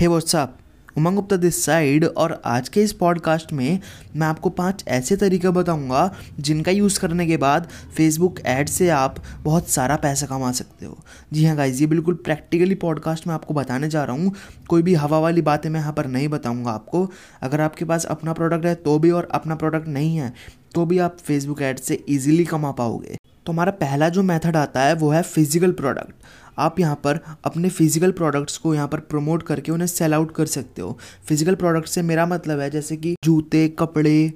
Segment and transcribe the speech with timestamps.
[0.00, 0.56] Hey what's up
[0.98, 3.80] Umang Gupta this side और आज के इस पॉडकास्ट में
[4.16, 9.16] मैं आपको पाँच ऐसे तरीके बताऊँगा जिनका यूज़ करने के बाद फेसबुक ऐड से आप
[9.42, 10.98] बहुत सारा पैसा कमा सकते हो।
[11.32, 14.34] जी हाँ गाइज़ ये बिल्कुल प्रैक्टिकली पॉडकास्ट में आपको बताने जा रहा हूँ।
[14.68, 17.08] कोई भी हवा वाली बातें मैं यहाँ पर नहीं बताऊँगा आपको।
[17.42, 20.32] अगर आपके पास अपना प्रोडक्ट है तो भी और अपना प्रोडक्ट नहीं है
[20.74, 24.80] तो भी आप फेसबुक ऐड से ईजिली कमा पाओगे। तो हमारा पहला जो मेथड आता
[24.80, 26.14] है वो है फ़िज़िकल प्रोडक्ट
[26.60, 30.46] आप यहाँ पर अपने फ़िज़िकल प्रोडक्ट्स को यहाँ पर प्रमोट करके उन्हें सेल आउट कर
[30.48, 30.98] सकते हो।
[31.28, 34.32] फ़िज़िकल प्रोडक्ट से मेरा मतलब है जैसे कि जूते, कपड़े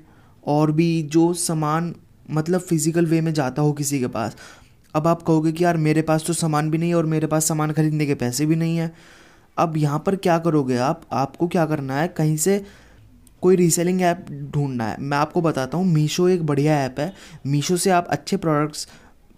[0.46, 1.94] और भी जो सामान
[2.30, 4.36] मतलब फ़िज़िकल वे में जाता हो किसी के पास।
[4.94, 7.48] अब आप कहोगे कि यार मेरे पास तो सामान भी नहीं है और मेरे पास
[7.48, 8.92] सामान खरीदने के पैसे भी नहीं है।
[9.56, 11.00] अब यहाँ पर क्या करोगे आप?
[11.12, 12.08] आपको क्या करना है?
[12.08, 12.64] कहीं से
[13.42, 17.12] कोई रीसेलिंग ऐप ढूंढना है। मैं आपको बताता हूँ मीशो एक बढ़िया ऐप है।
[17.46, 18.86] मीशो से आप अच्छे प्रोडक्ट्स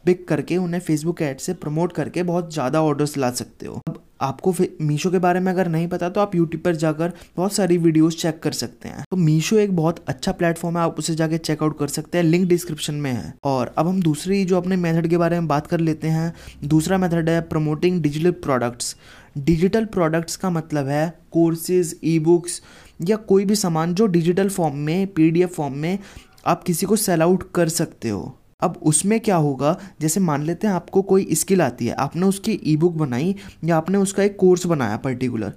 [0.06, 4.02] पिक करके, उन्हें फेसबुक ऐड से प्रमोट करके बहुत ज़्यादा ऑर्डर्स ला सकते हो। अब
[4.22, 7.76] आपको मीशो के बारे में अगर नहीं पता तो आप यूट्यूब पर जाकर बहुत सारी
[7.78, 11.38] वीडियोस चेक कर सकते हैं। तो मीशो एक बहुत अच्छा प्लेटफॉर्म है, आप उसे जाके
[11.38, 15.06] चेकआउट कर सकते हैं। लिंक डिस्क्रिप्शन में है। और अब हम दूसरी जो अपने मेथड
[15.06, 16.32] के बारे में बात कर लेते हैं,
[16.64, 18.96] दूसरा मेथड है promoting digital products
[19.38, 22.60] digital products का मतलब है कोर्सेज ई बुक्स
[23.00, 25.98] या कोई भी सामान जो डिजिटल फॉर्म में पीडीएफ फॉर्म में
[26.46, 29.76] आप किसी को सेल आउट कर सकते हो। अब उसमें क्या होगा?
[30.00, 33.76] जैसे मान लेते हैं आपको कोई स्किल आती है, आपने उसकी ई बुक बनाई या
[33.76, 35.52] आपने उसका एक कोर्स बनाया पर्टिकुलर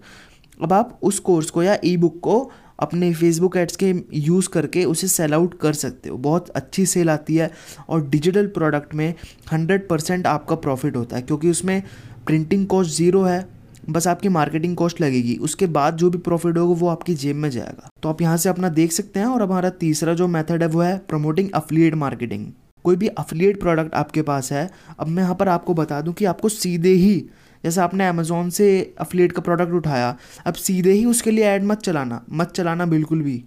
[0.59, 2.39] अब आप उस कोर्स को या ई बुक को
[2.79, 7.09] अपने फेसबुक एड्स के यूज़ करके उसे सेल आउट कर सकते हो। बहुत अच्छी सेल
[7.09, 7.49] आती है
[7.89, 9.13] और डिजिटल प्रोडक्ट में
[9.51, 11.81] हंड्रेड परसेंट आपका प्रॉफिट होता है, क्योंकि उसमें
[12.27, 13.45] प्रिंटिंग कॉस्ट ज़ीरो है,
[13.89, 17.49] बस आपकी मार्केटिंग कॉस्ट लगेगी। उसके बाद जो भी प्रॉफिट होगा वो आपकी जेब में
[17.49, 20.69] जाएगा। तो आप यहाँ से अपना देख सकते हैं और हमारा तीसरा जो मेथड है
[20.69, 22.47] वो है प्रमोटिंग अफिलिएट मार्केटिंग
[22.89, 26.25] कोई भी अफिलिएट प्रोडक्ट आपके पास है, अब मैं यहाँ पर आपको बता दूँ कि
[26.25, 27.15] आपको सीधे ही,
[27.63, 28.67] जैसे आपने अमेज़ोन से
[28.99, 33.21] अफिलिएट का प्रोडक्ट उठाया, अब सीधे ही उसके लिए ऐड मत चलाना मत चलाना बिल्कुल
[33.21, 33.37] भी,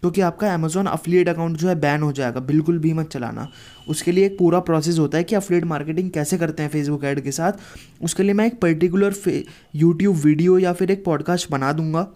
[0.00, 3.48] क्योंकि आपका अमेज़ोन अफिलिएट अकाउंट जो है बैन हो जाएगा, बिल्कुल भी मत चलाना।
[3.88, 7.20] उसके लिए एक पूरा प्रोसेस होता है कि अफिलिएट मार्केटिंग कैसे करते हैं फेसबुक ऐड
[7.20, 7.52] के साथ।
[8.02, 9.42] उसके लिए मैं एक पर्टिकुलर
[9.74, 12.06] यूट्यूब वीडियो या फिर एक पॉडकास्ट बना दूँगा।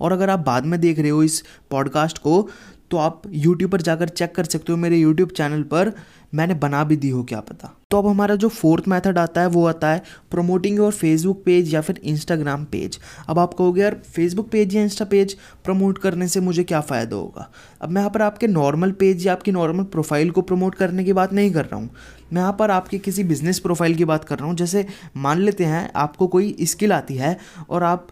[0.00, 2.48] और अगर आप बाद में देख रहे हो इस पॉडकास्ट को
[2.90, 5.92] तो आप यूट्यूब पर जाकर चेक कर सकते हो मेरे यूट्यूब चैनल पर।
[6.34, 9.46] मैंने बना भी दी हो, क्या पता। तो अब हमारा जो फोर्थ मेथड आता है,
[9.46, 12.98] वो आता है प्रमोटिंग योर फेसबुक पेज या फिर इंस्टाग्राम पेज
[13.28, 17.16] अब आप कहोगे, यार फेसबुक पेज या इंस्टा पेज प्रमोट करने से मुझे क्या फ़ायदा
[17.16, 17.48] होगा?
[17.80, 21.12] अब मैं यहाँ पर आपके नॉर्मल पेज या आपकी नॉर्मल प्रोफ़ाइल को प्रमोट करने की
[21.12, 21.90] बात नहीं कर रहा हूँ।
[22.32, 24.86] मैं यहाँ पर आपके किसी बिज़नेस प्रोफ़ाइल की बात कर रहा हूँ। जैसे
[25.16, 27.36] मान लेते हैं, आपको कोई स्किल आती है
[27.70, 28.08] और आप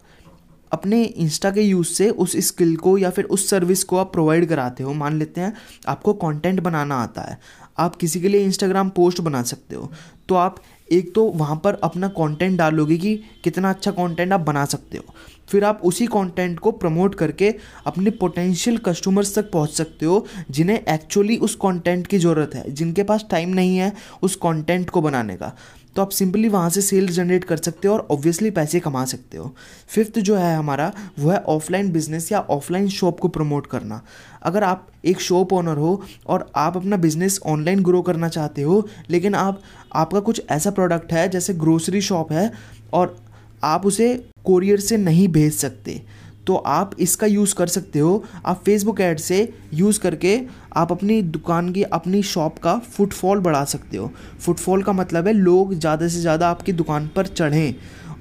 [0.71, 4.49] अपने इंस्टा के यूज़ से उस स्किल को या फिर उस सर्विस को आप प्रोवाइड
[4.49, 5.53] कराते हो। मान लेते हैं,
[5.87, 7.39] आपको कंटेंट बनाना आता है।
[7.77, 9.91] आप किसी के लिए इंस्टाग्राम पोस्ट बना सकते हो।
[10.29, 10.55] तो आप
[10.91, 15.03] एक तो वहाँ पर अपना कंटेंट डालोगे कि कितना अच्छा कंटेंट आप बना सकते हो।
[15.49, 17.53] फिर आप उसी कंटेंट को प्रमोट करके
[17.85, 23.03] अपने पोटेंशियल कस्टमर्स तक पहुँच सकते हो, जिन्हें एक्चुअली उस कंटेंट की ज़रूरत है, जिनके
[23.03, 25.55] पास टाइम नहीं है उस कंटेंट को बनाने का।
[25.95, 29.37] तो आप सिंपली वहाँ से सेल्स जनरेट कर सकते हो और ऑब्वियसली पैसे कमा सकते
[29.37, 29.55] हो।
[29.87, 34.01] फिफ्थ जो है हमारा, वो है ऑफलाइन बिज़नेस या ऑफलाइन शॉप को प्रमोट करना।
[34.43, 38.87] अगर आप एक शॉप ओनर हो और आप अपना बिज़नेस ऑनलाइन ग्रो करना चाहते हो,
[39.09, 39.61] लेकिन आप,
[39.93, 42.51] आपका कुछ ऐसा प्रोडक्ट है, जैसे ग्रोसरी शॉप है,
[42.93, 43.17] और
[43.63, 46.01] आप उसे कोरियर से नहीं भेज सकते।
[46.47, 49.37] तो आप इसका यूज़ कर सकते हो। आप फेसबुक ऐड से
[49.73, 50.39] यूज़ करके
[50.73, 55.33] आप अपनी दुकान की, अपनी शॉप का फुटफॉल बढ़ा सकते हो। फुटफॉल का मतलब है
[55.33, 57.75] लोग ज़्यादा से ज़्यादा आपकी दुकान पर चढ़ें।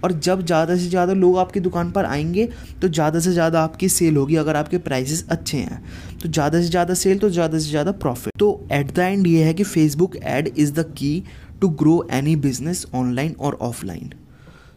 [0.05, 2.49] और जब ज़्यादा से ज़्यादा लोग आपकी दुकान पर आएँगे
[2.83, 5.83] तो ज़्यादा से ज़्यादा आपकी सेल होगी अगर आपके प्राइसेस अच्छे हैं।
[6.23, 9.45] तो ज़्यादा से ज़्यादा सेल तो ज़्यादा से ज़्यादा प्रॉफिट तो एट द एंड ये
[9.45, 11.23] है कि Facebook ad is the key
[11.61, 14.13] to grow any business online और ऑफलाइन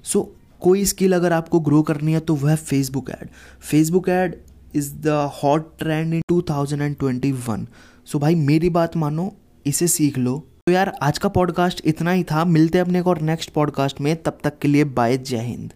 [0.04, 0.32] सो
[0.62, 3.28] कोई स्किल अगर आपको ग्रो करनी है तो वह है Facebook ad
[3.62, 4.36] Facebook ad
[4.76, 7.66] is the hot trend in 2021
[8.06, 9.36] so भाई, मेरी बात मानो,
[9.66, 13.10] इसे सीख लो। तो यार, आज का पॉडकास्ट इतना ही था। मिलते हैं अपने को
[13.10, 15.74] और नेक्स्ट पॉडकास्ट में। तब तक के लिए बाय जय हिंद।